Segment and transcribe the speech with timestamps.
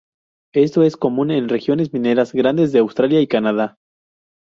[0.55, 3.75] Esto es común en regiones mineras grandes de Australia y Canadá.